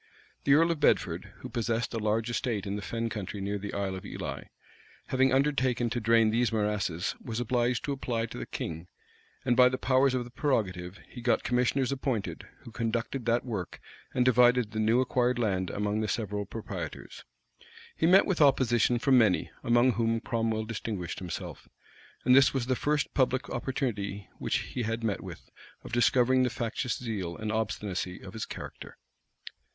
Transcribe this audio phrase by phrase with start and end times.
[0.45, 3.75] The earl of Bedford, who possessed a large estate in the fen country near the
[3.75, 4.45] Isle of Ely,
[5.09, 8.87] having undertaken to drain these morasses, was obliged to apply to the king;
[9.45, 13.79] and by the powers of the prerogative, he got commissioners appointed, who conducted that work,
[14.11, 17.23] and divided the new acquired land among the several proprietors.
[17.95, 21.69] He met with opposition from many, among whom Cromwell distinguished himself;
[22.25, 25.51] and this was the first public opportunity which he had met with,
[25.83, 28.97] of discovering the factious zeal and obstinacy of his character.